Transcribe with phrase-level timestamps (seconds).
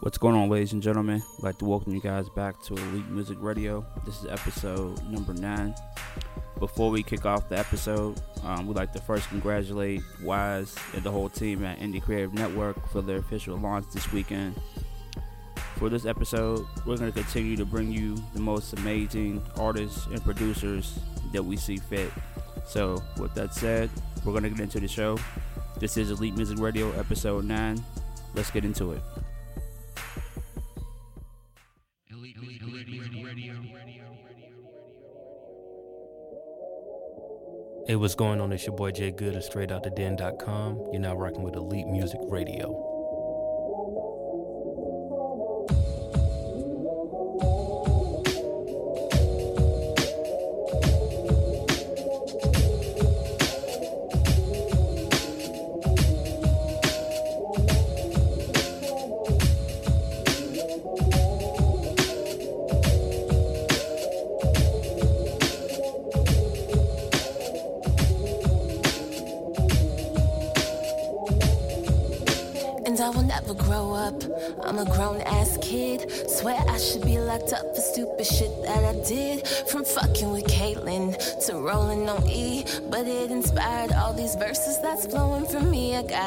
[0.00, 1.22] What's going on, ladies and gentlemen?
[1.36, 3.84] I'd like to welcome you guys back to Elite Music Radio.
[4.06, 5.74] This is episode number nine.
[6.58, 11.10] Before we kick off the episode, um, we'd like to first congratulate Wise and the
[11.10, 14.58] whole team at Indie Creative Network for their official launch this weekend.
[15.76, 20.24] For this episode, we're going to continue to bring you the most amazing artists and
[20.24, 20.98] producers
[21.32, 22.10] that we see fit.
[22.64, 23.90] So, with that said,
[24.24, 25.18] we're going to get into the show.
[25.78, 27.84] This is Elite Music Radio, episode 9.
[28.34, 29.02] Let's get into it.
[37.90, 38.52] Hey, what's going on?
[38.52, 40.90] It's your boy Jay Good of StraightOutTheDen.com.
[40.92, 42.89] You're now rocking with Elite Music Radio.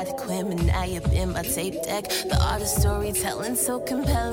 [0.04, 0.10] Me.
[0.10, 2.06] I got Aquemini up in my tape deck.
[2.06, 4.33] The art of storytelling so compelling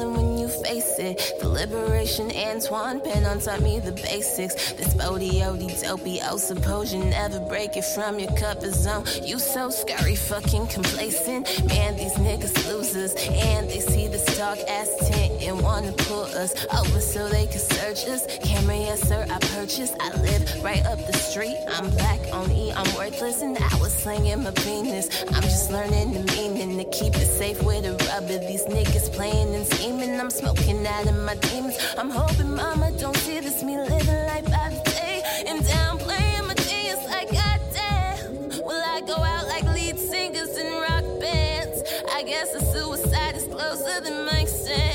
[1.01, 1.33] it.
[1.41, 4.73] The liberation Antoine Penn taught me the basics.
[4.73, 6.21] This bodie odie dopey.
[6.23, 9.05] Oh, suppose you never break it from your comfort zone.
[9.23, 11.47] You so scary, fucking complacent.
[11.67, 13.15] Man, these niggas losers.
[13.15, 17.59] And they see this dark ass tent and wanna pull us over so they can
[17.61, 18.27] search us.
[18.45, 19.95] Camera, yes, sir, I purchased.
[20.01, 21.57] I live right up the street.
[21.73, 23.43] I'm black on E, I'm worthless.
[23.43, 25.09] And I was slinging my penis.
[25.33, 28.39] I'm just learning the meaning to keep it safe with a rubber.
[28.39, 30.21] These niggas playing and scheming.
[30.21, 31.77] I'm smoking out of my demons.
[31.97, 37.03] I'm hoping mama don't see this me living life the day and downplaying my genius
[37.07, 38.65] like goddamn.
[38.67, 41.83] Will I go out like lead singers in rock bands?
[42.13, 44.90] I guess the suicide is closer than makes sense.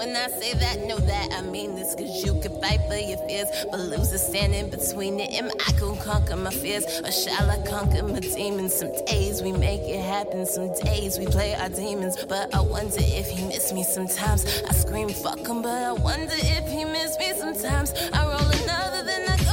[0.00, 3.18] When I say that, know that I mean this, cause you can fight for your
[3.28, 5.30] fears, but losers standing between it.
[5.32, 8.72] Am I gonna conquer my fears, or shall I conquer my demons?
[8.72, 12.16] Some days we make it happen, some days we play our demons.
[12.24, 14.46] But I wonder if he miss me sometimes.
[14.66, 17.92] I scream, fuck him, but I wonder if he miss me sometimes.
[18.14, 19.49] I roll another, then I go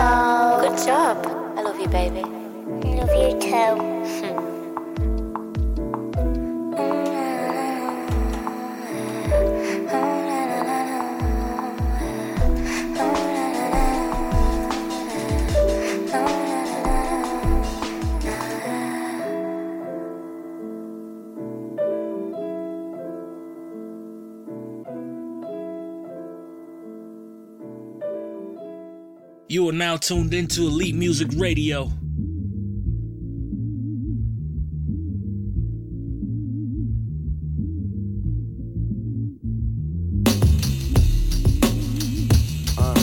[0.00, 1.26] Good job.
[1.58, 2.22] I love you, baby.
[2.22, 4.46] I love you too.
[29.70, 31.92] are now tuned into Elite Music Radio.
[42.76, 42.94] Uh,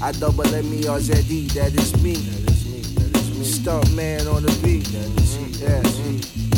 [0.00, 2.14] I double M E R Z E, that is me.
[2.14, 2.82] That is me.
[2.94, 3.44] That is me.
[3.44, 4.84] Stunt man on the beat.
[4.84, 5.66] That is me.
[5.66, 6.51] Yes.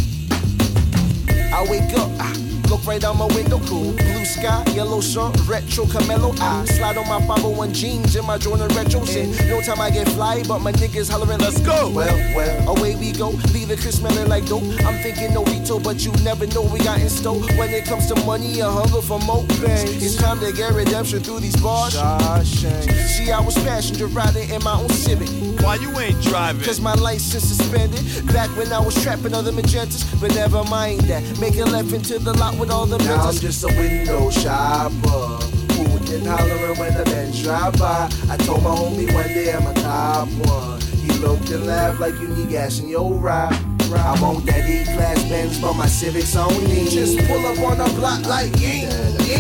[1.55, 2.35] I wake up, ah,
[2.69, 3.93] look right out my window, cool.
[3.93, 6.37] Blue sky, yellow sun, retro Camelo.
[6.41, 9.15] I slide on my 501 jeans and my Jordan retros.
[9.15, 11.93] And no time I get fly, but my niggas hollering, let's go.
[11.95, 13.29] Well, well, away we go.
[13.55, 14.65] Leave the crib smelling like dope.
[14.85, 17.39] I'm thinking Norito, but you never know we got in store.
[17.57, 19.87] When it comes to money, a hunger for more pain.
[20.03, 21.95] It's time to get redemption through these bars.
[21.95, 25.29] See, I was passenger riding in my own Civic.
[25.65, 26.63] Why you ain't driving?
[26.63, 28.05] Cause my license suspended
[28.35, 32.19] Back when I was trapping other magentas But never mind that Make a left into
[32.19, 35.45] the lot with all the Now I'm just a window shopper.
[35.75, 38.11] Hooting and hollering when the men drive by.
[38.31, 40.81] I told my homie one day I'm a top one.
[40.81, 43.53] He looked and laughed like you need gas in your ride.
[43.93, 46.89] I want that E-class Benz, but my Civic's only.
[46.89, 48.89] Just pull up on the block like ying.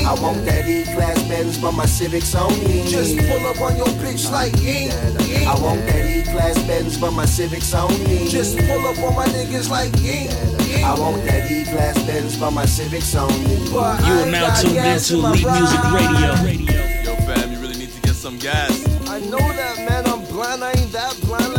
[0.06, 2.82] I want that E-class Benz, but my Civic's only.
[2.88, 4.90] Just pull up on your bitch like ying,
[5.28, 5.46] ying.
[5.46, 8.28] I want that E-class Benz, but my Civic's only.
[8.28, 10.30] Just pull up on my niggas like ying,
[10.68, 10.84] ying.
[10.84, 13.56] I want that E-class Benz, but my Civic's only.
[13.70, 16.44] But You I are ain't now got tuned into Elite Music ride.
[16.44, 17.02] Radio.
[17.04, 18.70] Yo, fam, you really need to get some gas.
[19.08, 20.06] I know that, man.
[20.06, 20.64] I'm blind.
[20.64, 21.53] I ain't that blind.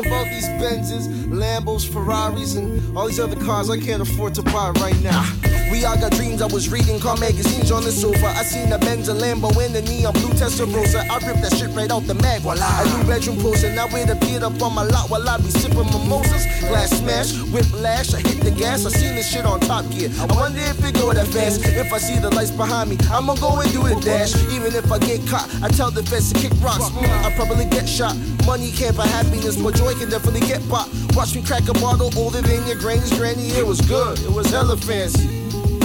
[0.00, 4.00] Let me dream about these Benzes, Lambos, Ferraris, and all these other cars I can't
[4.00, 5.26] afford to buy right now.
[5.70, 6.42] We all got dreams.
[6.42, 8.26] I was reading car magazines on the sofa.
[8.26, 11.08] I seen a Benz, a Lambo, and a neon blue Testarossa.
[11.08, 12.40] I ripped that shit right out the mag.
[12.42, 12.66] Voila.
[12.66, 13.72] A new bedroom poster.
[13.72, 16.44] Now it appeared up on my lot while I be sipping mimosas.
[16.66, 18.14] Glass smash, whiplash.
[18.14, 18.84] I hit the gas.
[18.84, 20.10] I seen this shit on Top Gear.
[20.18, 21.62] I wonder if it go that fast.
[21.64, 24.34] If I see the lights behind me, I'ma go and do the dash.
[24.50, 26.90] Even if I get caught, I tell the feds to kick rocks.
[26.90, 28.16] Mm, I probably get shot.
[28.44, 30.88] Money can't buy happiness, but joy can definitely get bought.
[31.14, 33.48] Watch me crack a bottle older than your granny's granny.
[33.50, 34.18] It was good.
[34.20, 35.28] It was hella fancy.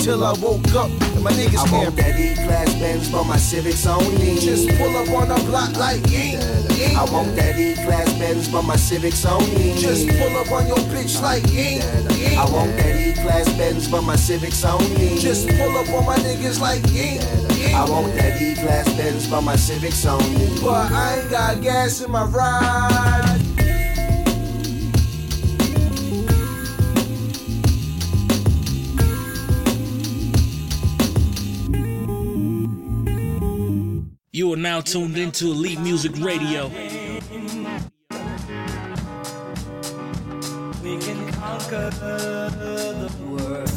[0.06, 1.96] Till I woke up and my niggas I want can't.
[1.96, 4.36] that E-class Benz, but my Civic's only.
[4.38, 6.38] Just pull up on the block like ying,
[6.78, 6.96] ying.
[6.96, 9.74] I want that E-class Benz, but my Civic's only.
[9.80, 11.82] Just pull up on your bitch like ying,
[12.20, 12.38] ying.
[12.38, 15.18] I want that E-class Benz, but my Civic's only.
[15.18, 17.22] Just pull up on my niggas like ying,
[17.58, 17.74] ying.
[17.74, 20.62] I want that E-class Benz, but my Civic's only.
[20.62, 23.35] But I ain't got gas in my ride.
[34.46, 36.68] You are now tuned into Elite Music Radio.
[36.68, 36.74] We
[41.00, 43.68] can conquer the world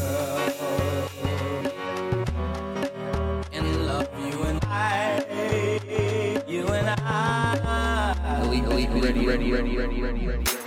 [3.51, 5.25] and love you and I,
[6.47, 8.43] you and I.
[8.45, 10.58] Elite, elite, ready, ready, ready, ready, ready, ready.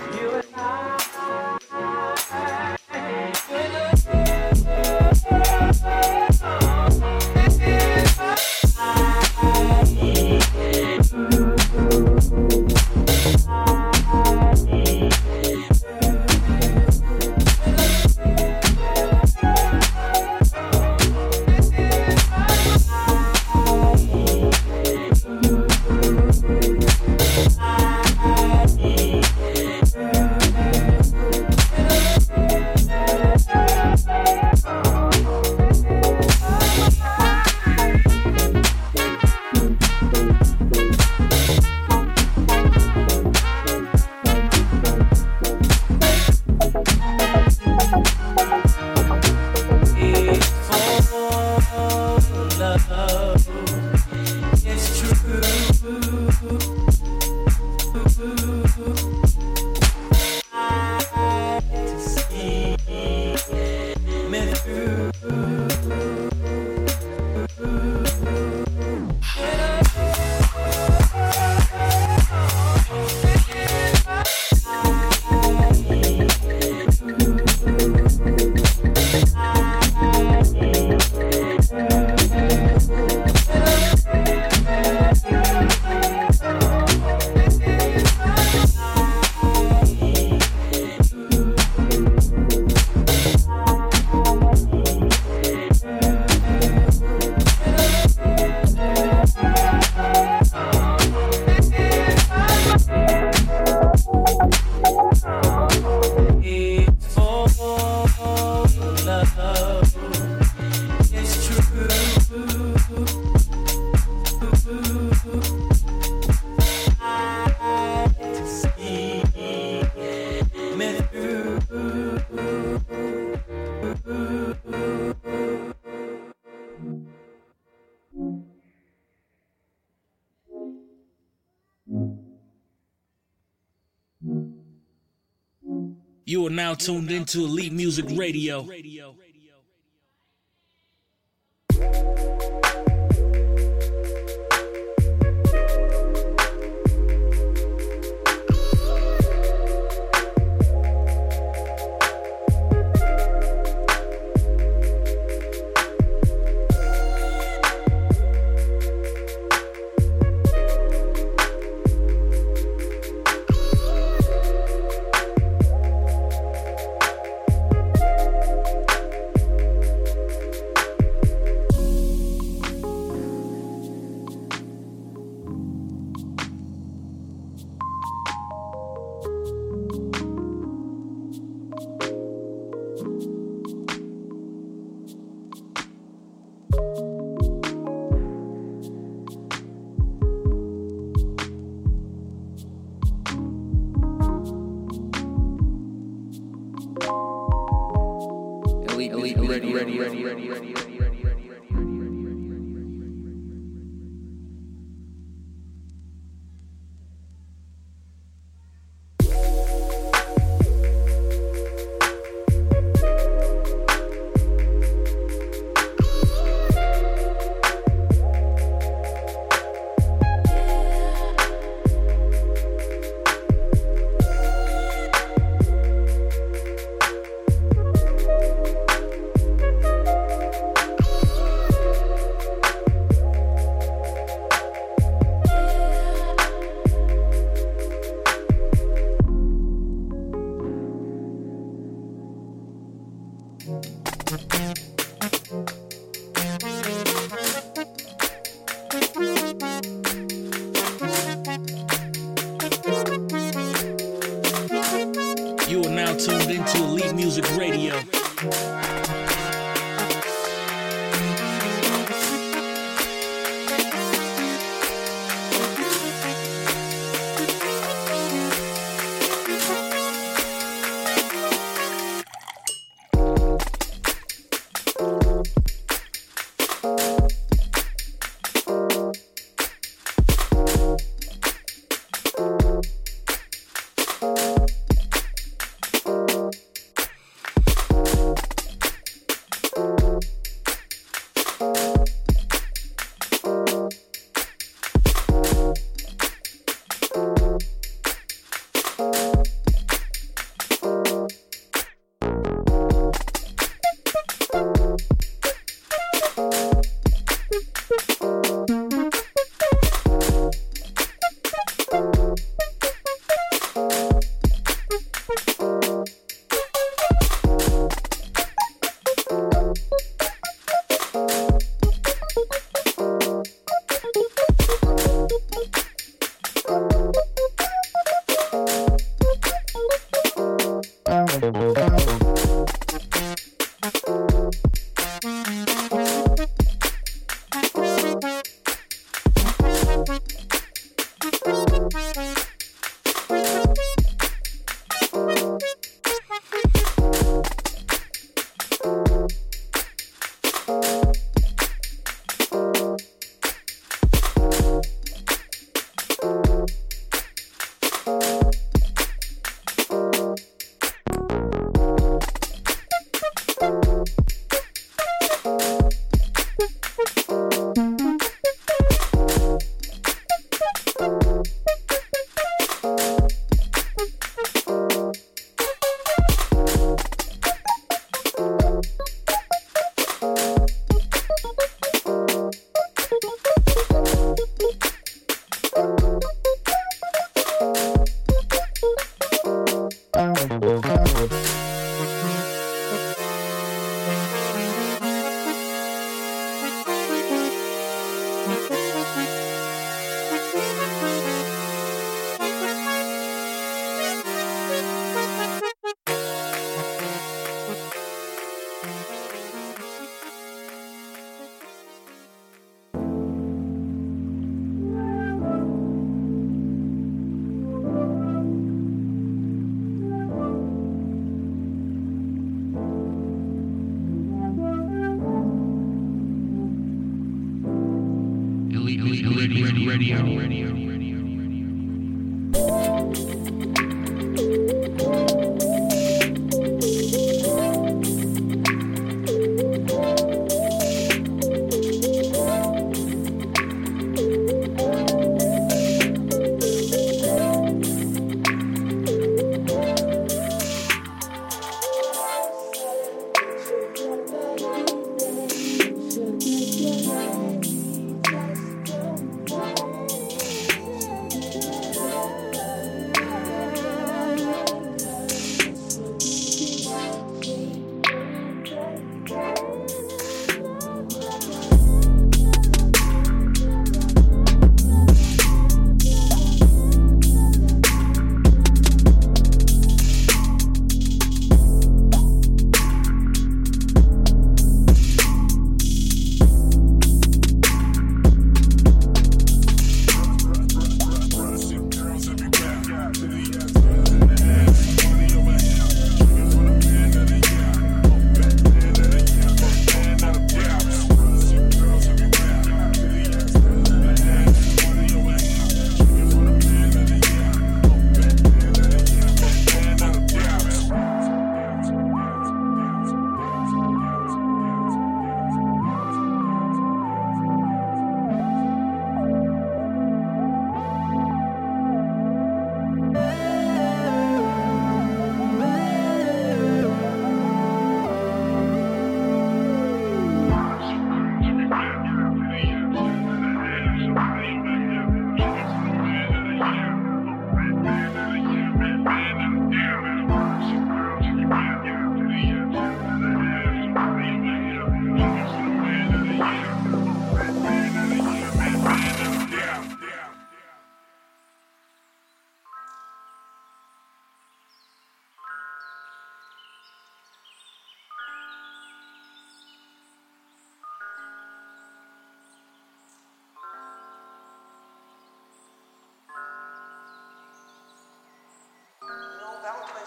[136.32, 138.66] You are now tuned into Elite Music Radio.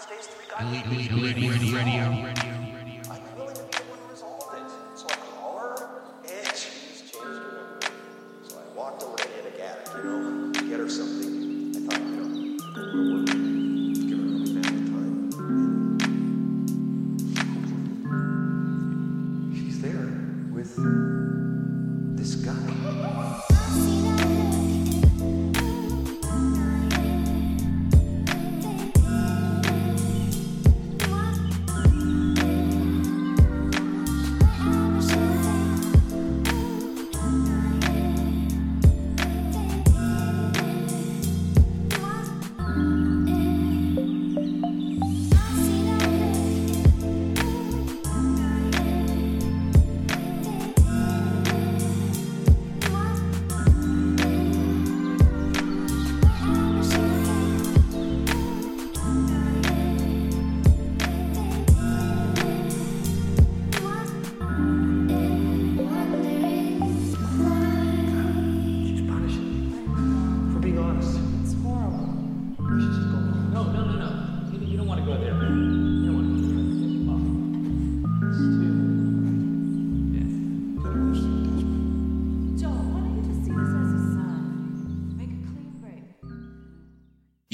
[0.08, 2.35] Wednesdays, 3 God Lead Radio.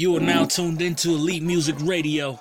[0.02, 2.40] You are now tuned into Elite Music Radio.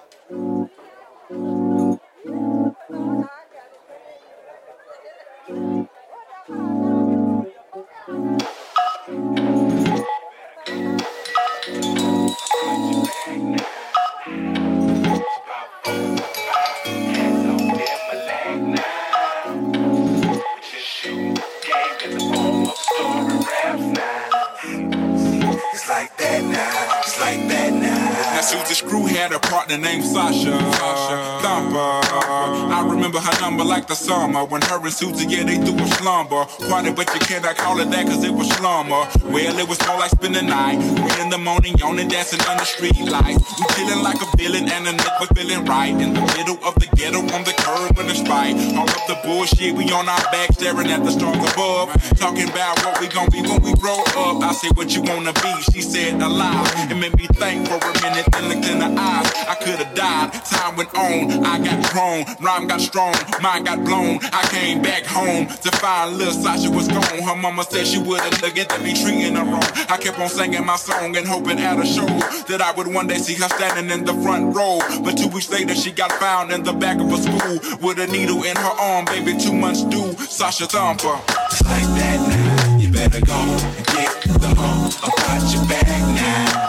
[34.81, 36.45] When her yeah, they do slumber.
[36.67, 39.05] Party, but you cannot call it that cause it was slumber.
[39.29, 40.81] Well, it was more like spending the night.
[40.81, 43.41] Three in the morning, yawning, dancing under street lights.
[43.59, 45.93] We chilling like a villain and a was feeling right.
[45.93, 48.57] In the middle of the ghetto on the curb with the spite.
[48.73, 51.93] All up the bullshit, we on our back staring at the stars above.
[52.17, 54.41] Talking about what we gon' be when we grow up.
[54.41, 55.53] I said, what you wanna be?
[55.71, 56.65] She said, alive.
[56.89, 59.29] It made me think for a minute, then looked in the eyes.
[59.45, 60.33] I could've died.
[60.49, 62.25] Time went on, I got grown.
[62.41, 64.19] Rhyme got strong, mind got blown.
[64.33, 67.03] I came back home to find little Sasha was gone.
[67.21, 69.63] Her mama said she wouldn't look at me treating her wrong.
[69.89, 72.05] I kept on singing my song and hoping at a show
[72.49, 74.79] that I would one day see her standing in the front row.
[75.03, 78.07] But two weeks later, she got found in the back of a school with a
[78.07, 79.05] needle in her arm.
[79.05, 80.13] Baby, two months due.
[80.25, 81.07] Sasha Thumper.
[81.07, 82.77] Like that now.
[82.77, 83.39] You better go
[83.77, 86.67] and get the hump about your back now.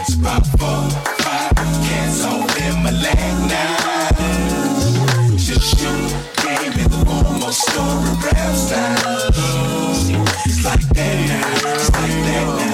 [0.00, 0.90] It's about four,
[1.24, 1.54] five,
[2.66, 3.84] in my leg now.
[5.36, 6.23] Just shoot,
[7.54, 9.28] story rap style.
[10.44, 11.74] It's like that now.
[11.74, 12.73] It's like that now.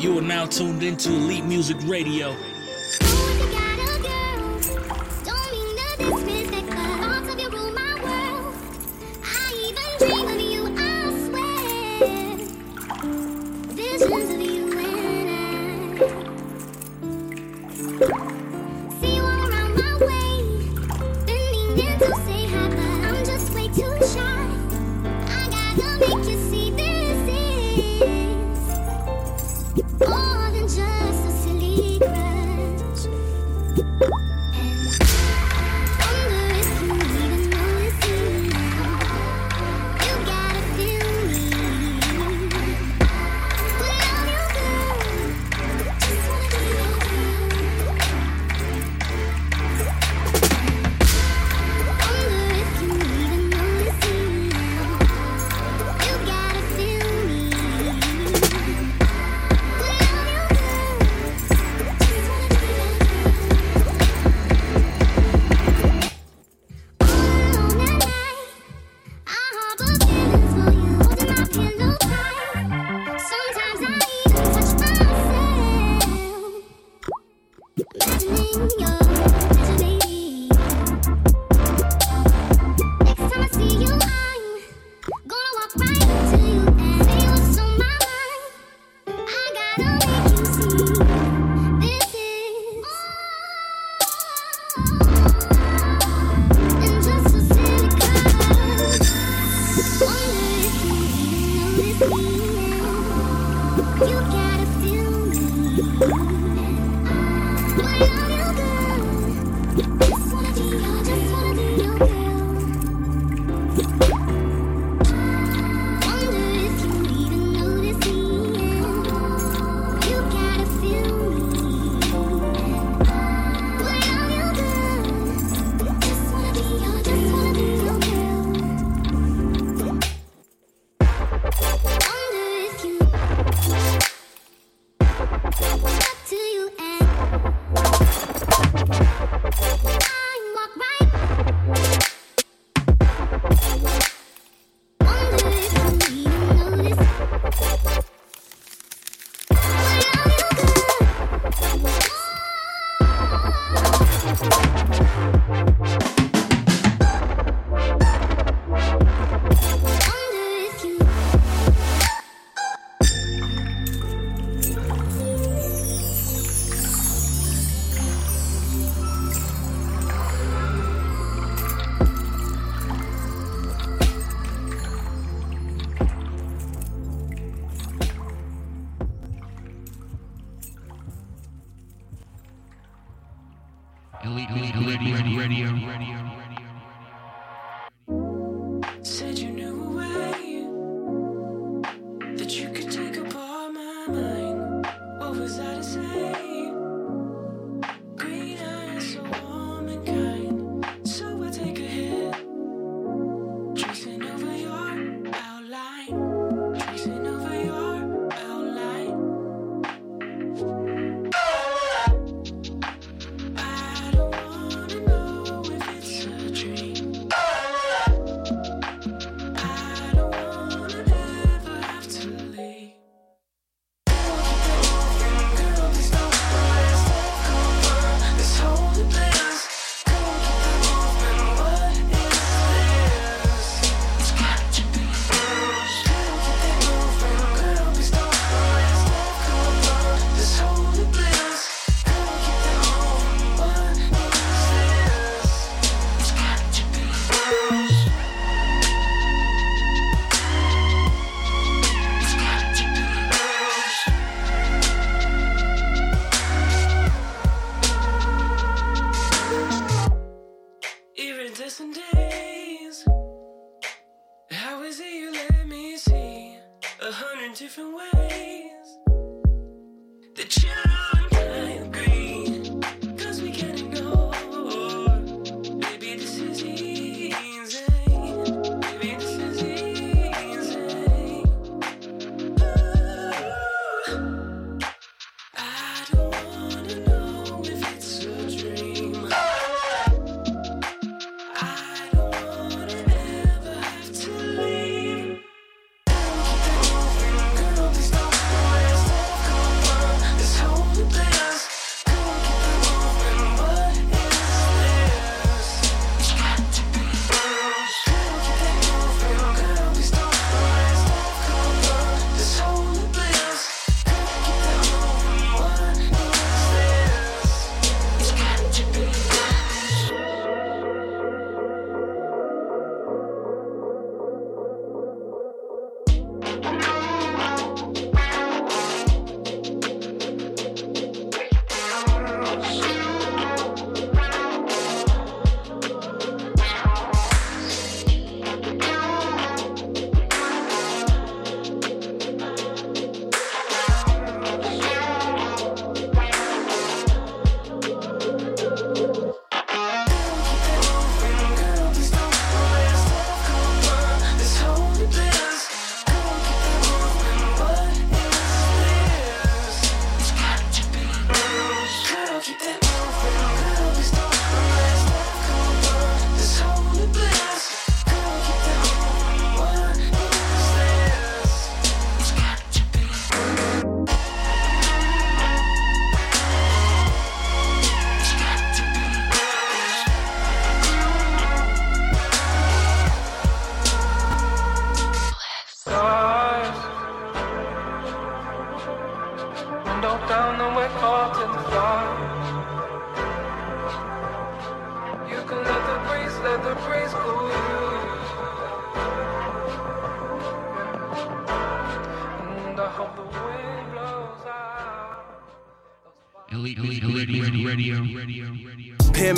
[0.00, 2.34] You are now tuned into Elite Music Radio.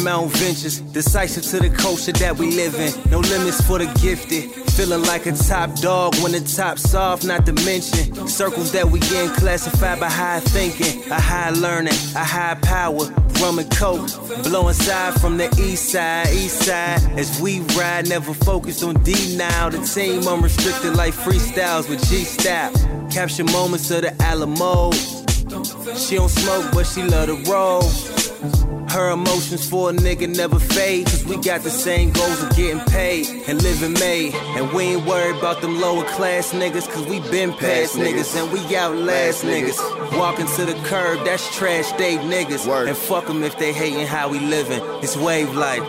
[0.02, 2.92] Paramount Ventures, decisive to the culture that we live in.
[3.08, 4.50] No limits for the gifted.
[4.72, 8.98] Feeling like a top dog when the top's off, not to mention circles that we
[8.98, 13.04] in classified by high thinking, a high learning, a high power.
[13.40, 14.10] Rum and coke,
[14.42, 17.00] blowing side from the east side, east side.
[17.16, 19.68] As we ride, never focused on D now.
[19.68, 22.72] The team unrestricted like freestyles with G style.
[23.08, 24.90] Capture moments of the Alamo.
[25.94, 27.82] She don't smoke, but she love to roll.
[28.92, 31.06] Her emotions for a nigga never fade.
[31.06, 34.34] Cause we got the same goals of getting paid and living made.
[34.34, 36.92] And we ain't worried about them lower class niggas.
[36.92, 39.78] Cause we been past niggas and we outlast niggas.
[40.18, 42.68] Walking to the curb, that's trash day niggas.
[42.86, 44.82] And fuck them if they hating how we living.
[45.02, 45.80] It's wave life.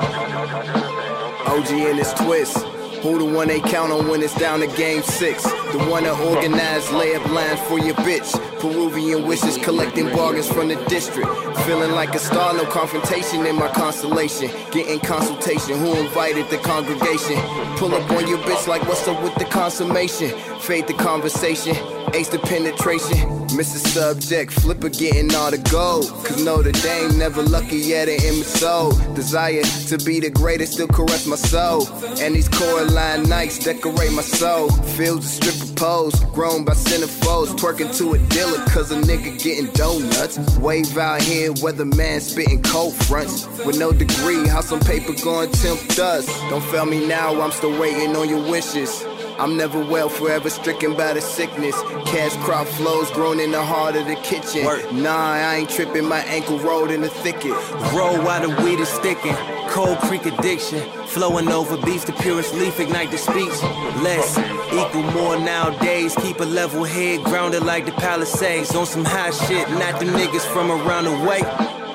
[1.46, 2.58] OG and his twist.
[3.04, 5.44] Who the one they count on when it's down to game six?
[5.44, 8.32] The one that organized layup lines for your bitch.
[8.64, 11.28] Peruvian wishes collecting bargains from the district.
[11.66, 14.50] Feeling like a star, no confrontation in my constellation.
[14.72, 17.36] Getting consultation, who invited the congregation?
[17.76, 20.30] Pull up on your bitch like what's up with the consummation?
[20.62, 21.76] Fade the conversation,
[22.14, 23.44] ace the penetration.
[23.58, 26.08] Miss a subject, flipper getting all the gold.
[26.24, 28.94] Cause Notre Dame never lucky yet it in my soul.
[29.14, 31.86] Desire to be the greatest still caress my soul.
[32.22, 34.70] And these Coraline Nikes decorate my soul.
[34.96, 37.50] Fields of stripper pose, grown by centerfolds.
[37.60, 40.38] Twerking to a dealer cause a nigga getting donuts.
[40.60, 43.48] Wave out here, weatherman spitting cold fronts.
[43.66, 46.26] With no degree, how some paper going tempt us.
[46.50, 49.04] Don't fail me now, I'm still waiting on your wishes.
[49.40, 51.76] I'm never well, forever stricken by the sickness.
[52.06, 54.64] Cash crop flows grown in the heart of the kitchen.
[55.02, 57.52] Nah, I ain't tripping, my ankle rolled in the thicket.
[57.94, 59.36] Roll while the weed is sticking.
[59.70, 60.82] Cold Creek addiction.
[61.08, 63.62] Flowing over beats, the purest leaf ignite the speech.
[64.04, 64.38] Less
[64.72, 66.16] equal more nowadays.
[66.22, 68.76] Keep a level head grounded like the Palisades.
[68.76, 71.42] On some high shit, not the niggas from around the way.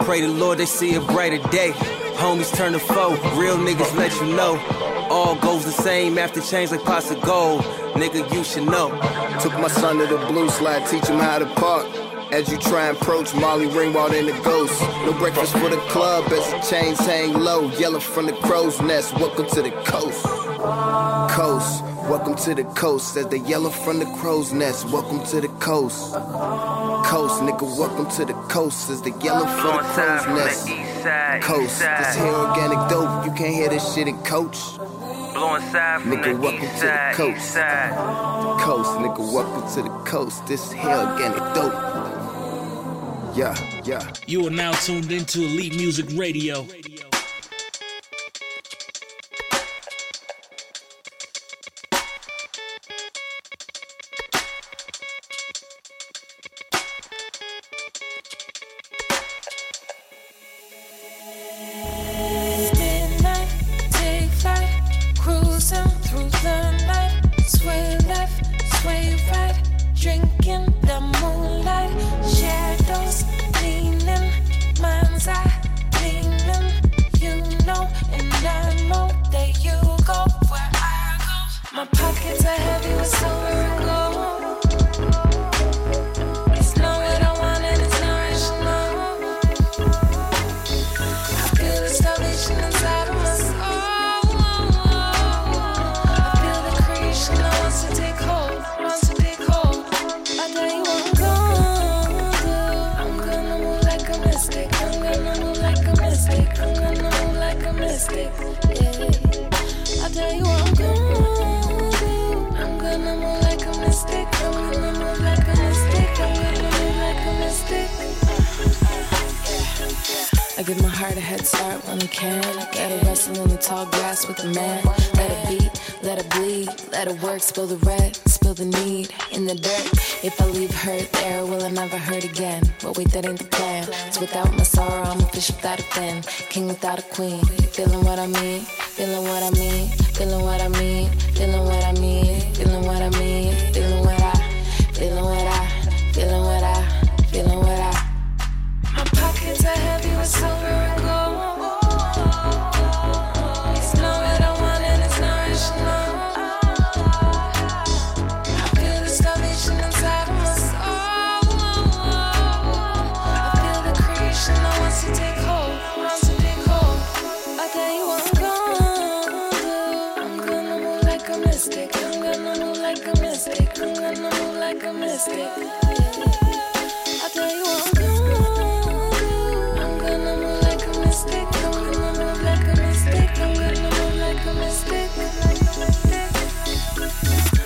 [0.05, 1.71] Pray the Lord they see a brighter day.
[2.17, 4.98] Homies turn to foe, real niggas let you know.
[5.11, 7.63] All goes the same after change like pots of gold.
[7.95, 8.91] Nigga, you should know.
[9.41, 11.87] Took my son to the blue slide, teach him how to park.
[12.31, 14.79] As you try and approach Molly Ringwald and the ghost.
[15.07, 17.71] No breakfast for the club as the chains hang low.
[17.79, 19.15] Yelling from the crow's nest.
[19.15, 20.25] Welcome to the coast.
[21.35, 21.83] Coast.
[22.11, 23.17] Welcome to the coast.
[23.17, 24.91] As they yelling from the crow's nest.
[24.91, 26.13] Welcome to the coast.
[26.13, 28.91] Coast, nigga, welcome to the coast.
[28.91, 30.69] As they yelling from the crow's nest.
[31.43, 31.79] Coast.
[31.79, 33.25] This here organic dope.
[33.25, 34.59] You can't hear this shit in coach.
[35.39, 37.37] Blowing side from Nigga, the welcome east to the coast.
[37.39, 38.61] east side.
[38.61, 40.45] Coast, nigga, welcome to the coast.
[40.49, 41.73] This here organic dope.
[43.37, 44.13] Yeah, yeah.
[44.27, 46.67] You are now tuned into Elite Music Radio.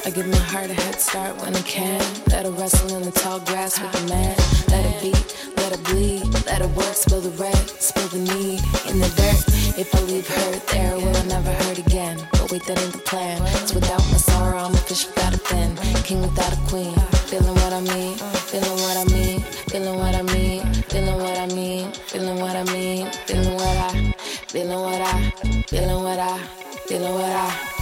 [0.04, 2.00] I Give my heart a head start when I can.
[2.26, 4.36] Let her wrestle in the tall grass with a man.
[4.68, 6.94] Let it beat, let it bleed, let it work.
[6.94, 8.58] Spill the red, spill the knee
[8.90, 9.78] in the dirt.
[9.78, 12.18] If I leave her there, will I never hurt again?
[12.32, 13.40] But wait, that ain't the plan.
[13.62, 16.95] It's without my sorrow, I'm a fish without a fin king without a queen.
[17.28, 18.16] Feeling what I mean,
[18.51, 22.64] feeling what I mean, feeling what I mean, feeling what I mean, feeling what I
[22.64, 24.14] mean, feeling what I,
[24.49, 25.30] feeling what I,
[25.66, 26.38] feeling what I,
[26.86, 27.72] feeling what I.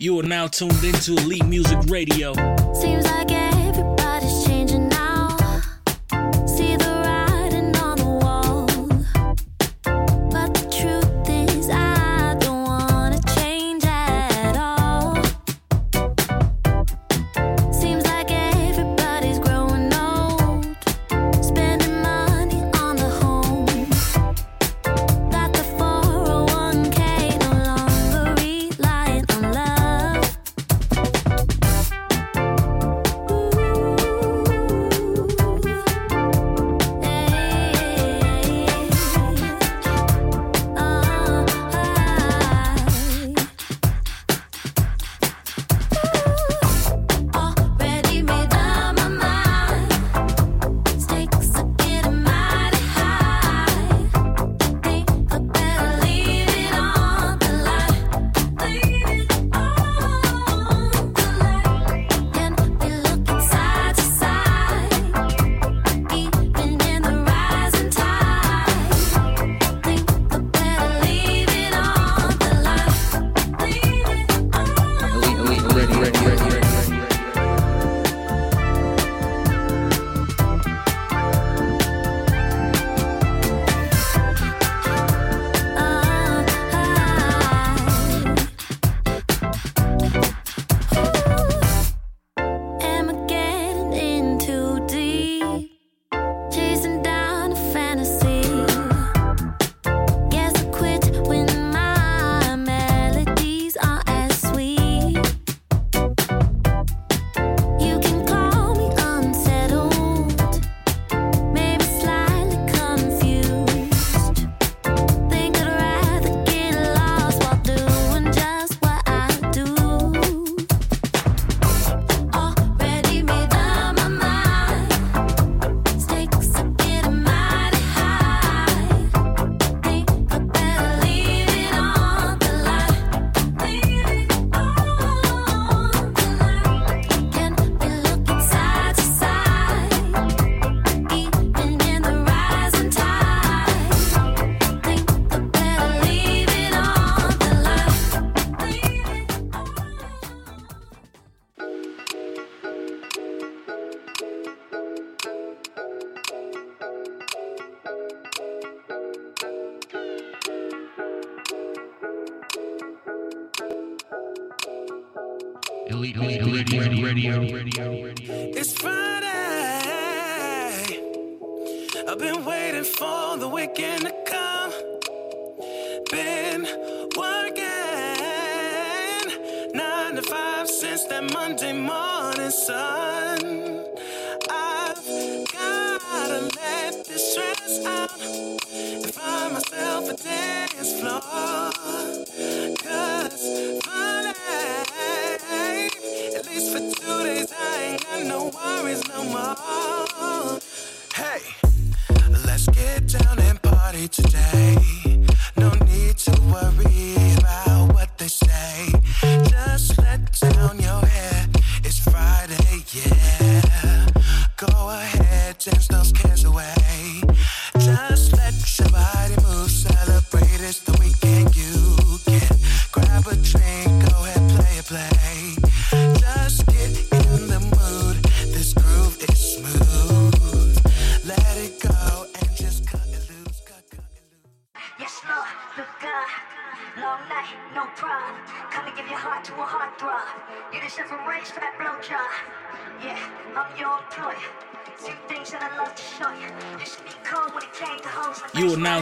[0.00, 2.32] You are now tuned into Elite Music Radio.
[2.72, 3.47] Seems like it.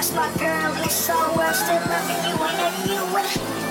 [0.00, 3.69] That's my girl, and it's so world still loving you, letting you with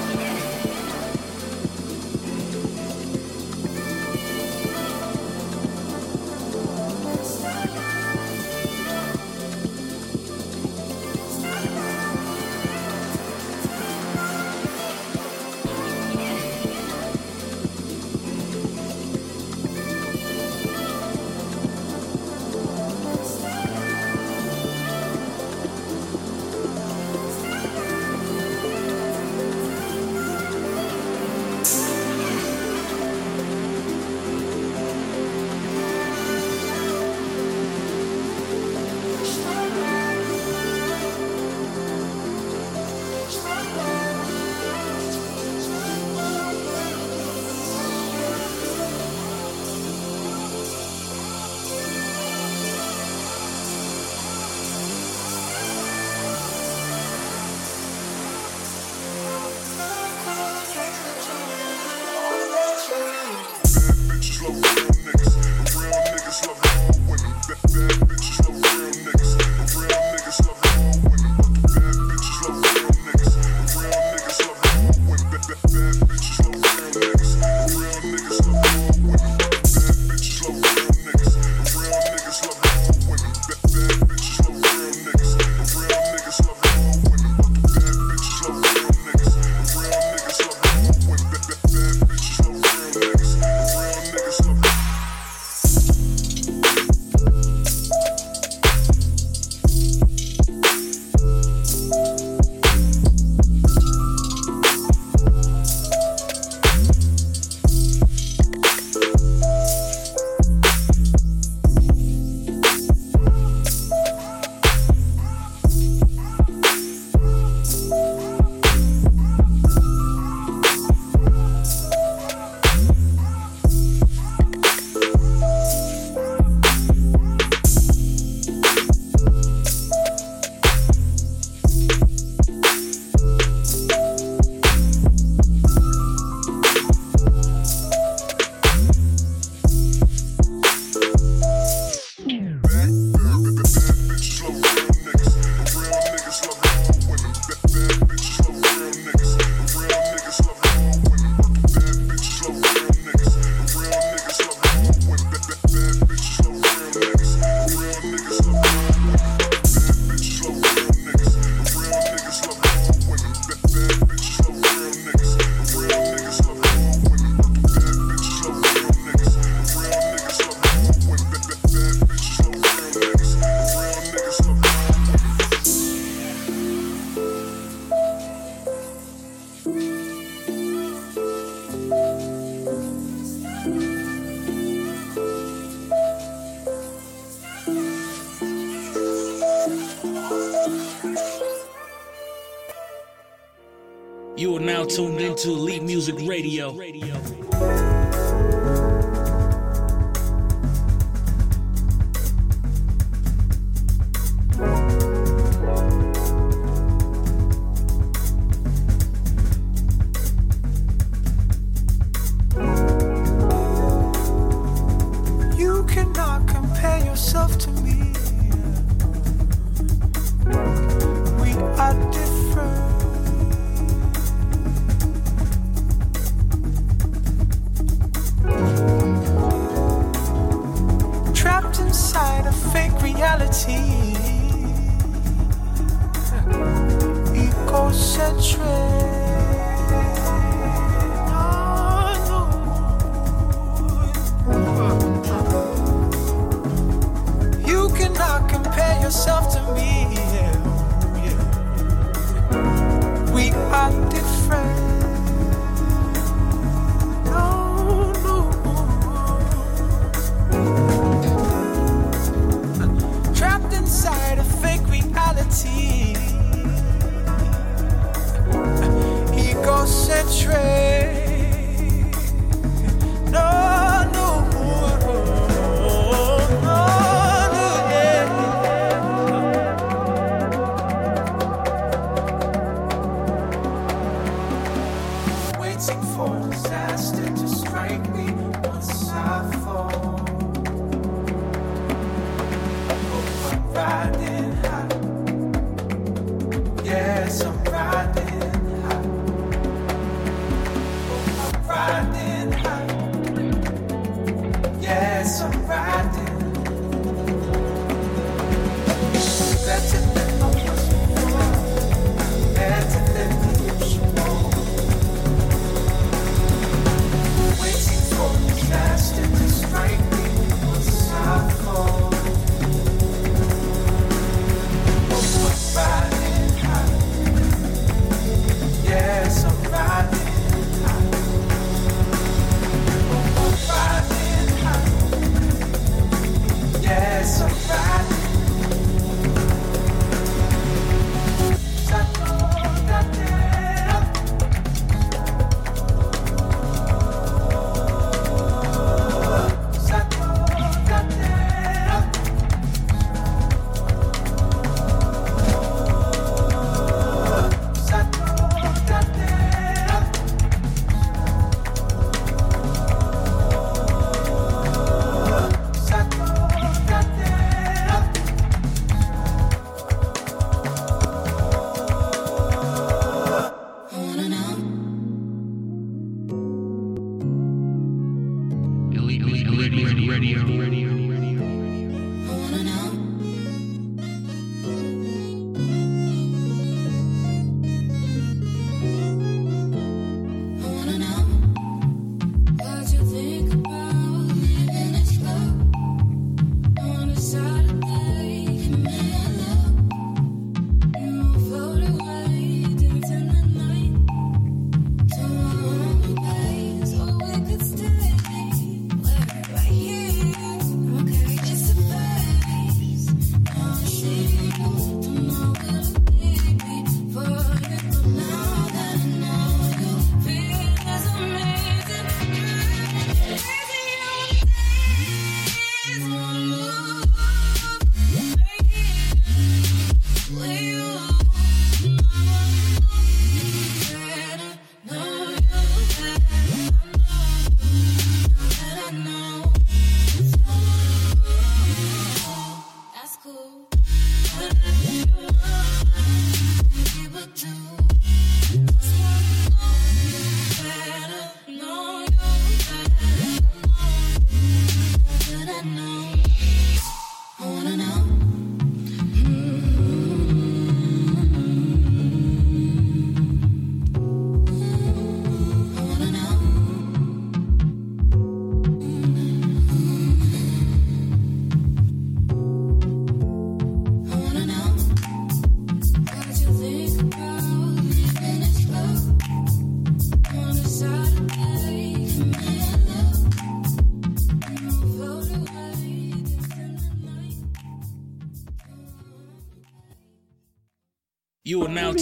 [196.12, 196.72] Music Radio.
[196.72, 197.39] You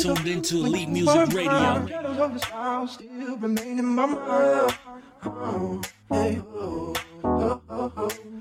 [0.02, 1.52] tuned into Elite Music Radio.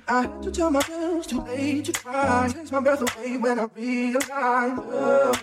[0.08, 0.70] I had to tell
[1.26, 1.92] too late to.
[1.92, 5.42] Takes my breath away when I realize.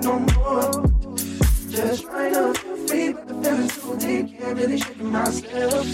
[0.00, 0.86] back no more.
[1.68, 4.38] Just trying to feel free, but the feeling's too deep.
[4.38, 5.86] Can't really shake myself.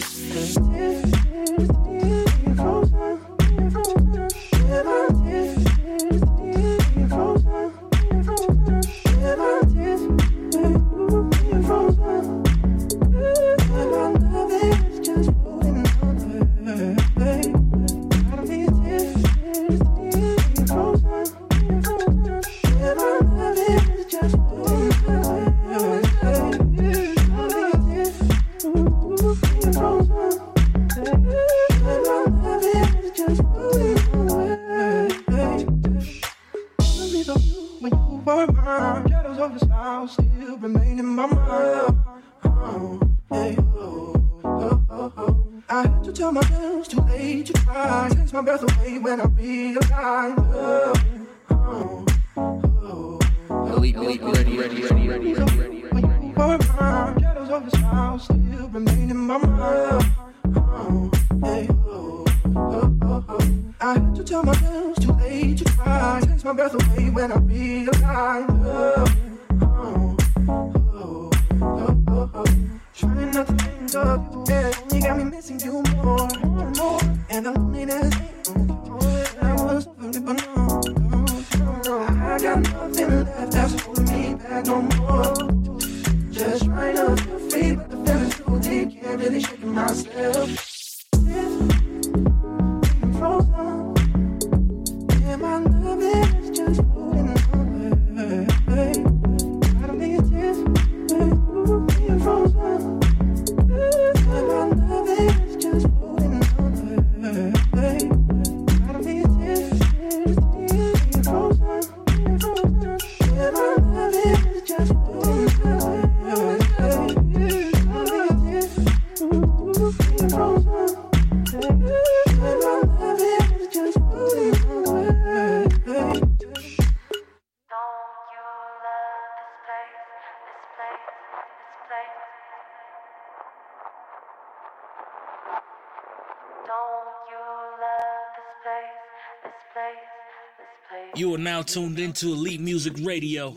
[141.63, 143.57] Tuned into Elite Music Radio.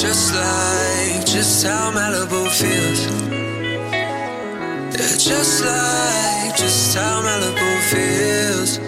[0.00, 3.06] just like, just how Malibu feels.
[4.94, 8.78] They're just like, just how Malibu feels.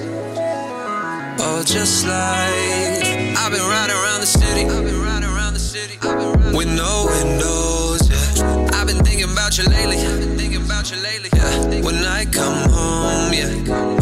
[1.40, 5.98] Oh, just like, I've been riding around the city, I've been riding around the city,
[6.00, 8.08] I've been riding with no windows.
[8.08, 11.30] Yeah, I've been thinking about you lately, I've been thinking about you lately.
[11.32, 13.99] Yeah, when I come home, yeah.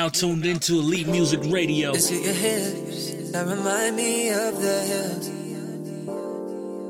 [0.00, 1.90] Now tuned into Elite Music Radio.
[1.90, 5.28] Is it your hips that remind me of the hills?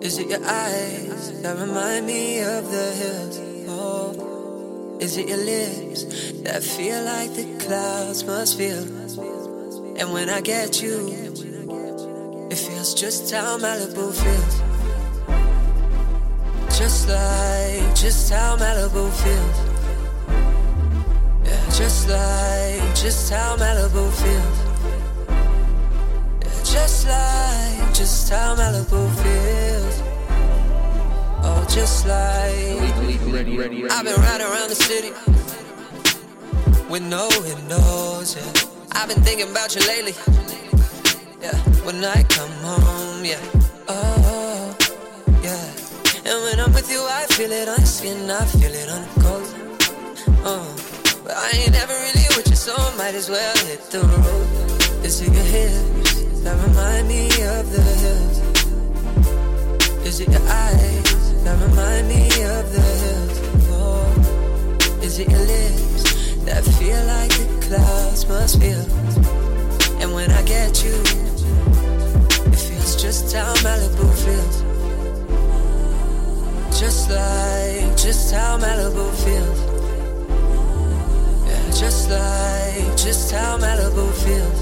[0.07, 3.37] Is it your eyes that remind me of the hills?
[3.69, 6.05] Oh, is it your lips
[6.45, 8.85] that feel like the clouds must feel?
[9.99, 11.09] And when I get you,
[12.49, 14.57] it feels just how Malibu feels.
[16.78, 19.60] Just like, just how Malibu feels.
[21.81, 24.59] Just like, just how Malibu feels.
[26.62, 30.02] Just like, just how Malibu feels.
[31.43, 32.82] Oh, just like.
[33.90, 35.12] I've been riding around the city
[36.90, 38.36] with no windows.
[38.36, 38.52] Yeah,
[38.93, 40.15] I've been thinking about you lately.
[41.40, 43.40] Yeah, when I come home, yeah.
[43.89, 44.77] Oh,
[45.43, 46.31] yeah.
[46.31, 49.01] And when I'm with you, I feel it on your skin, I feel it on
[49.01, 49.57] the coast.
[50.44, 50.77] Oh,
[51.31, 55.05] but I ain't never really with you, so might as well hit the road.
[55.05, 57.27] Is it your hips that remind me
[57.57, 58.36] of the hills?
[60.05, 62.24] Is it your eyes that remind me
[62.59, 63.36] of the hills?
[63.70, 66.02] Oh, is it your lips
[66.47, 68.85] that feel like the clouds must feel?
[70.02, 70.97] And when I get you,
[72.51, 74.57] it feels just how Malibu feels.
[76.81, 79.69] Just like, just how Malibu feels.
[81.78, 84.60] Just like, just how Malibu feels.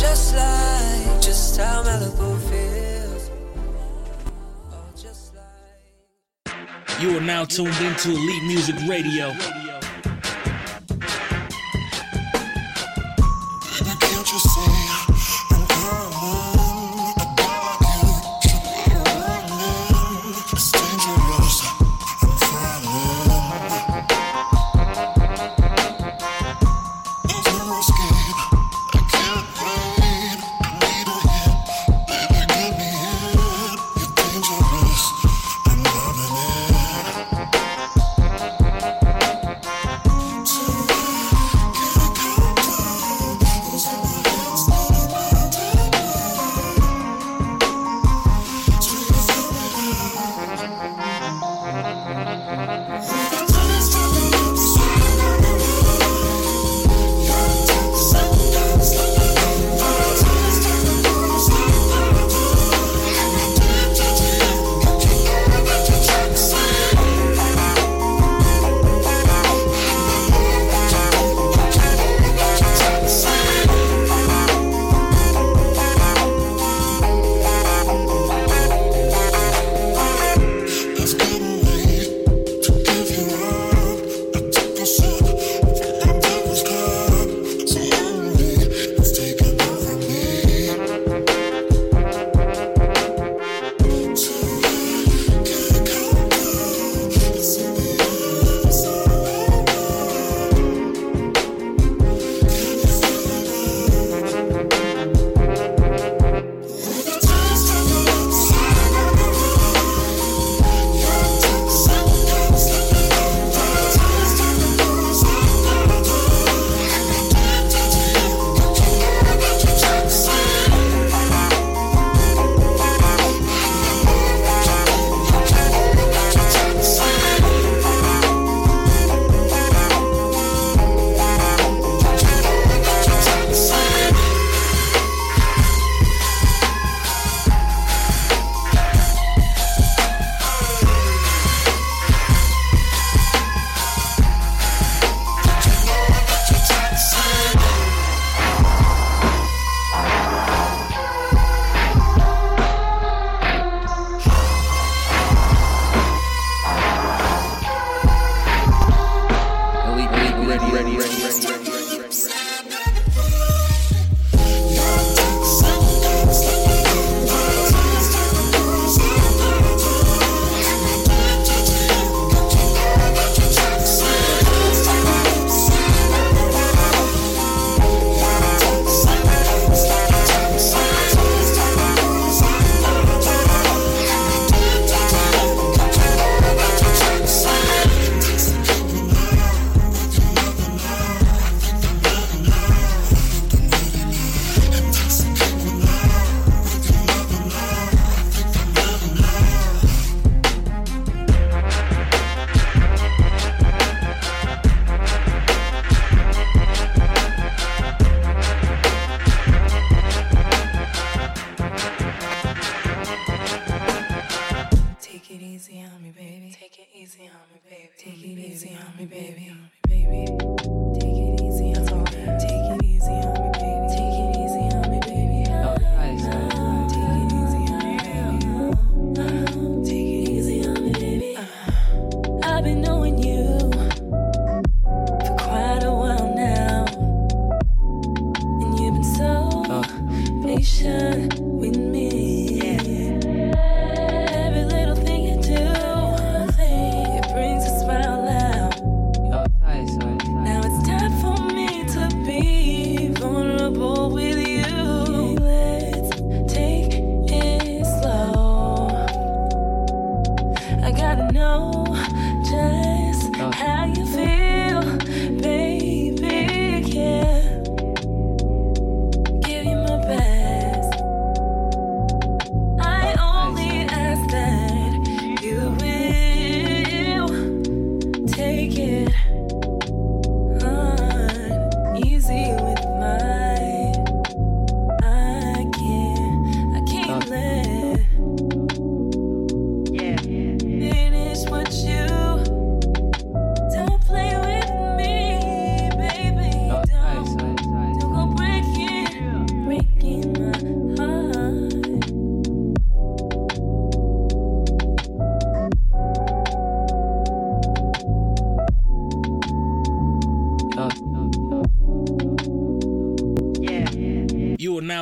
[0.00, 3.30] Just like, just how Malibu feels.
[4.72, 4.88] Oh,
[7.00, 9.32] you are now tuned into Elite Music Radio.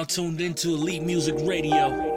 [0.06, 2.13] Tuned into Elite Music Radio.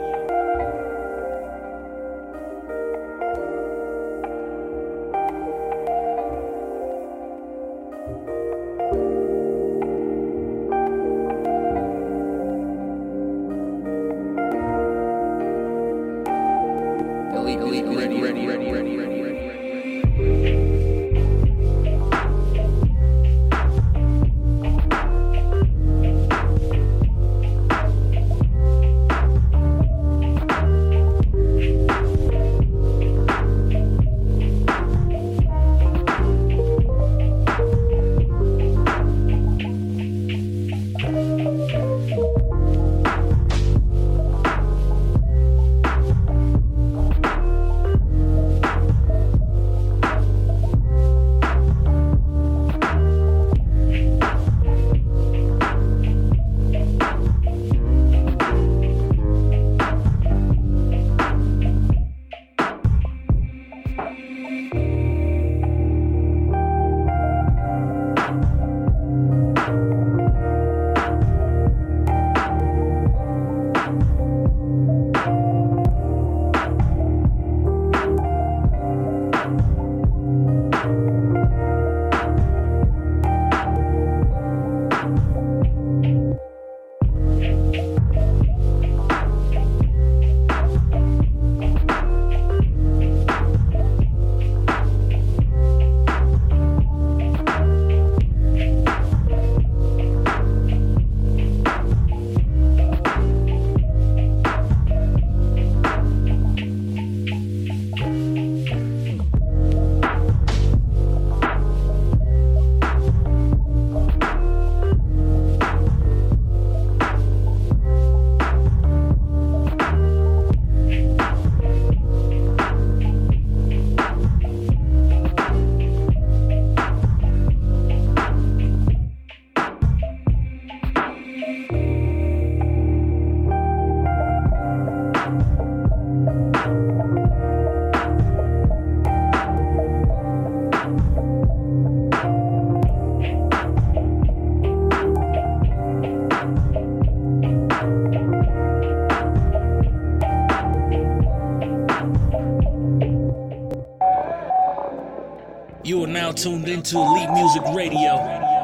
[156.38, 158.57] Tuned into Elite Music Radio.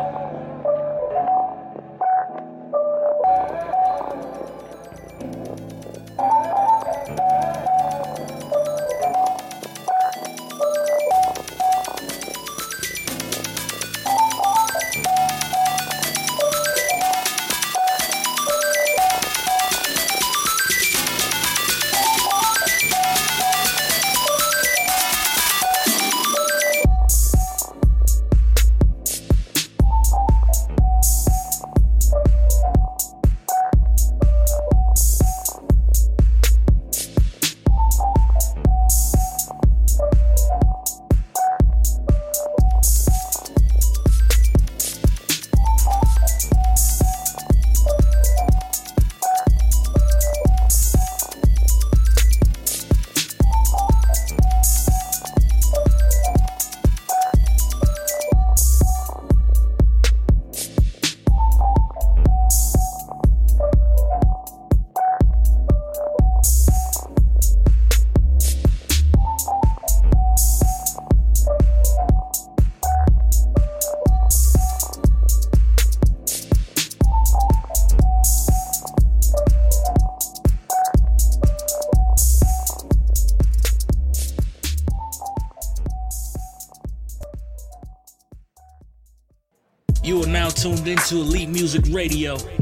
[91.15, 92.54] Into Elite Music Radio.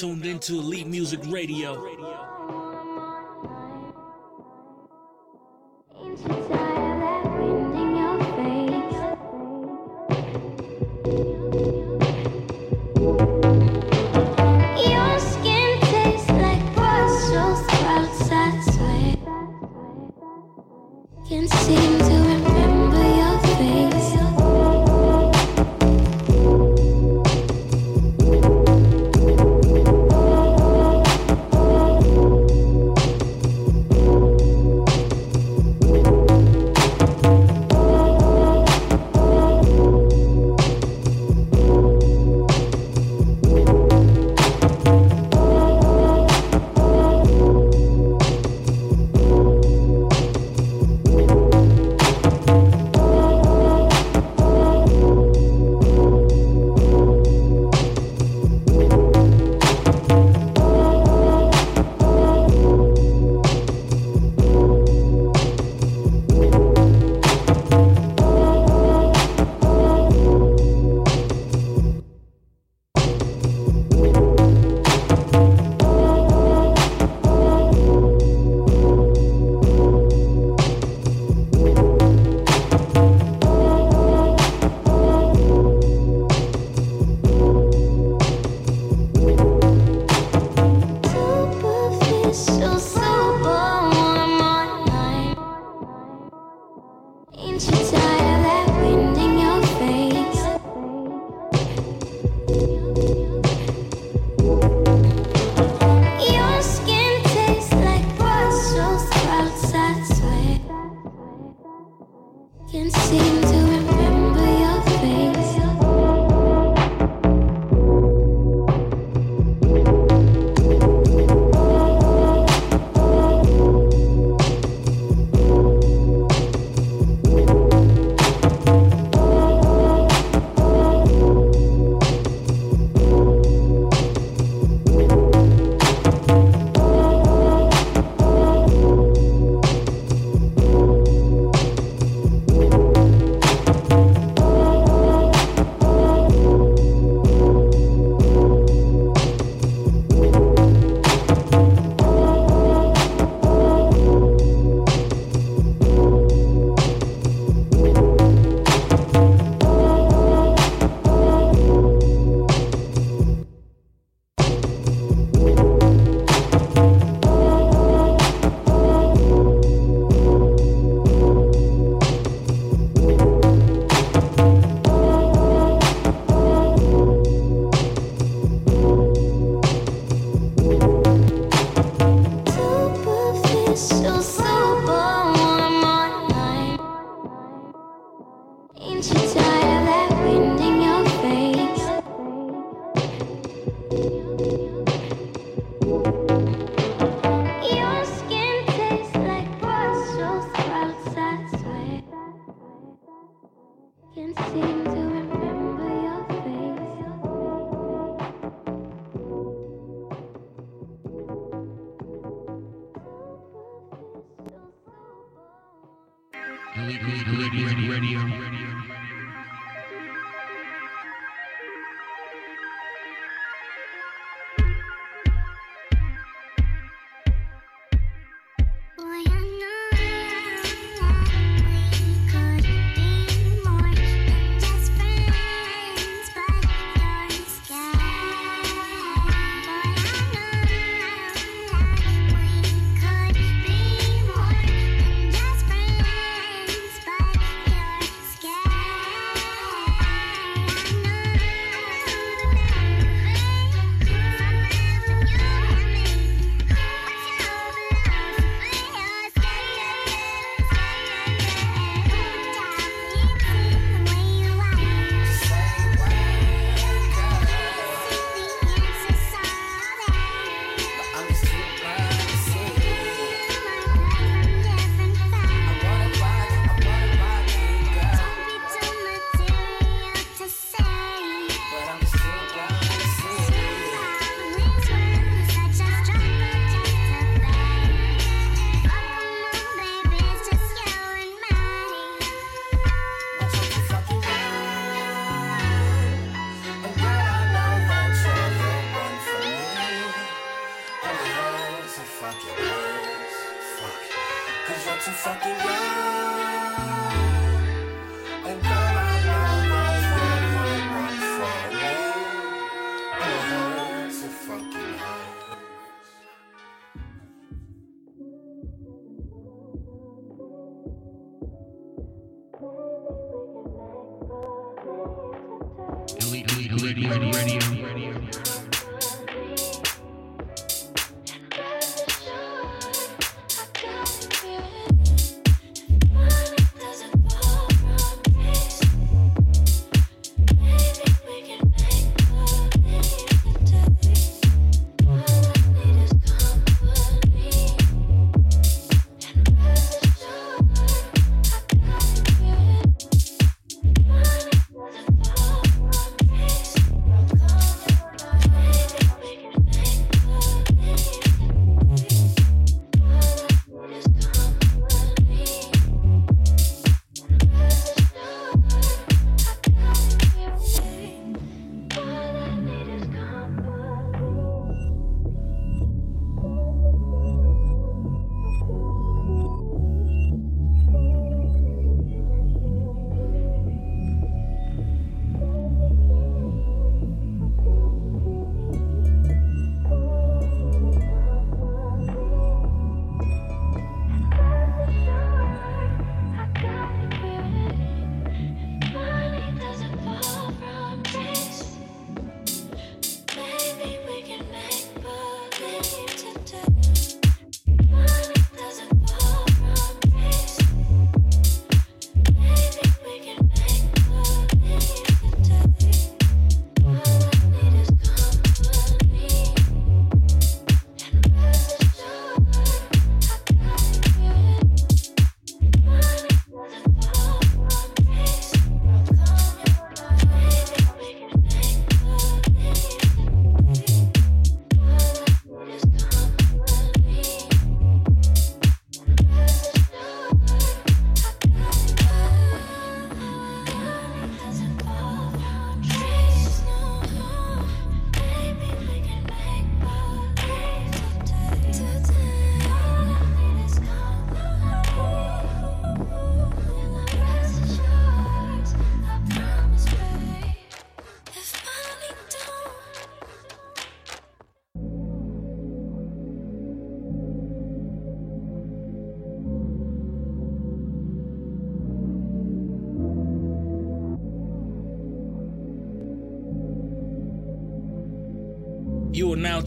[0.00, 1.95] Tuned into Elite Music Radio.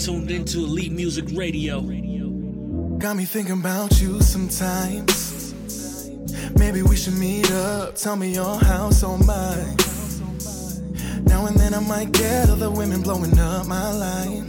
[0.10, 1.82] Tuned into Elite Music Radio.
[2.98, 5.54] Got me thinking about you sometimes.
[6.58, 7.94] Maybe we should meet up.
[7.94, 9.78] Tell me your house or mine.
[11.26, 14.48] Now and then I might get other women blowing up my line.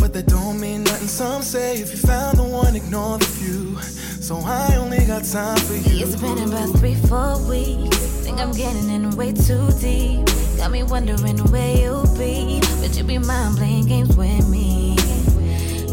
[0.00, 1.06] But that don't mean nothing.
[1.06, 3.80] Some say if you found the one, ignore the few.
[3.80, 6.04] So I only got time for you.
[6.04, 7.96] It's been about three, four weeks.
[8.24, 10.26] Think I'm getting in way too deep.
[10.60, 12.60] Got me wondering where you'll be.
[12.82, 14.94] But you be mind playing games with me.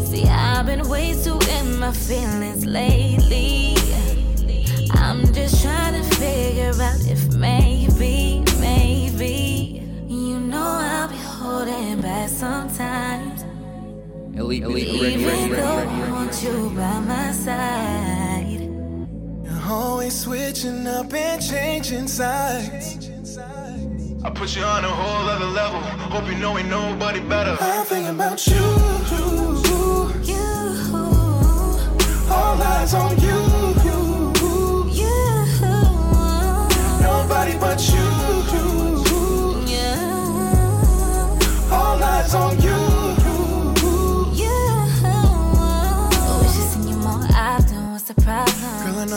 [0.04, 3.76] See, I've been way too in my feelings lately.
[4.90, 9.82] I'm just trying to figure out if maybe, maybe.
[10.06, 13.44] You know I'll be holding back sometimes.
[14.36, 18.60] Elite, elite, Even though I want you by my side.
[19.44, 22.97] You're always switching up and changing sides.
[24.28, 25.80] I put you on a whole other level.
[26.12, 27.56] Hope you know ain't nobody better.
[27.58, 28.56] I'm thinking about you.
[30.30, 30.42] You.
[32.30, 33.38] All eyes on you.
[33.86, 34.32] You.
[37.00, 38.17] Nobody but you.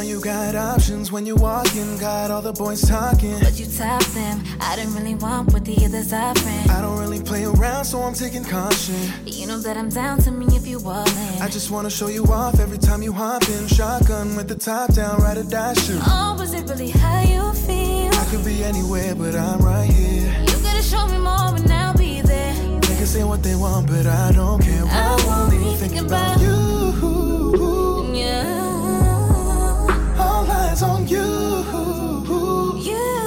[0.02, 1.98] Know you got options when you walk in.
[1.98, 3.38] Got all the boys talking.
[3.40, 4.44] But you top them.
[4.60, 6.70] I didn't really want what the others offering.
[6.70, 8.96] I don't really play around, so I'm taking caution.
[9.26, 11.42] You know that I'm down to me if you all in.
[11.42, 13.68] I just wanna show you off every time you hop in.
[13.68, 16.00] Shotgun with the top down, ride a dash you.
[16.02, 18.12] Oh, was it really how you feel?
[18.22, 20.34] I could be anywhere, but I'm right here.
[20.48, 22.54] You gotta show me more and I'll be there.
[22.88, 24.86] They can say what they want, but I don't care.
[24.86, 28.16] I I'm won't be thinking thinking about about you.
[28.16, 28.71] Yeah.
[30.84, 31.22] On you.
[32.82, 33.21] You.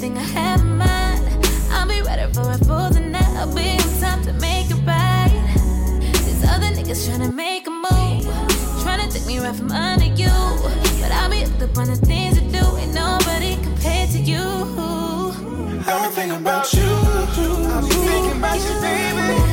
[0.00, 0.60] everything I have.
[1.72, 3.20] I'll be ready for it for the night.
[4.00, 5.30] Time to make it right.
[6.24, 8.24] These other niggas tryna make a move,
[8.82, 10.30] tryna take me right from under you.
[11.00, 12.64] But I'll be hooked up on the things you do.
[12.78, 14.44] Ain't nobody compared to you.
[15.86, 16.82] I've thinking about you.
[16.82, 19.49] I've thinking about you, baby.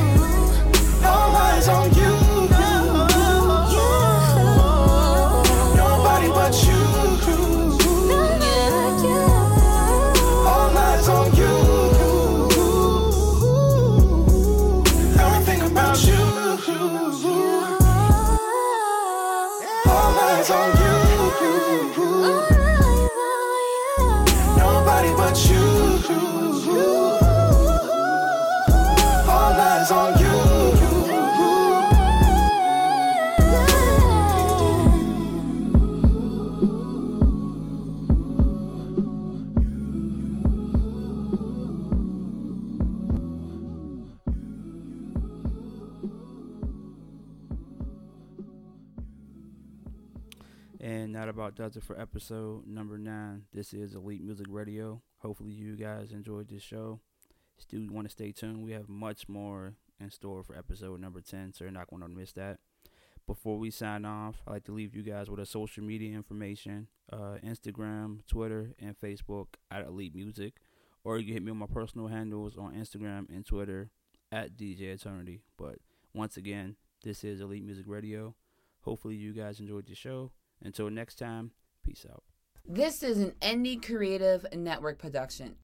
[1.68, 2.17] On you.
[51.18, 53.42] That about does it for episode number nine.
[53.52, 55.02] This is Elite Music Radio.
[55.16, 57.00] Hopefully, you guys enjoyed this show.
[57.56, 58.62] Still want to stay tuned.
[58.62, 62.08] We have much more in store for episode number 10, so you're not going to
[62.08, 62.60] miss that.
[63.26, 66.86] Before we sign off, I'd like to leave you guys with a social media information
[67.12, 70.54] uh, Instagram, Twitter, and Facebook at Elite Music.
[71.02, 73.90] Or you can hit me on my personal handles on Instagram and Twitter
[74.30, 75.42] at DJ Eternity.
[75.56, 75.78] But
[76.14, 78.36] once again, this is Elite Music Radio.
[78.82, 80.30] Hopefully, you guys enjoyed the show.
[80.62, 81.52] Until next time,
[81.84, 82.22] peace out.
[82.64, 85.56] This is an Indie Creative Network production.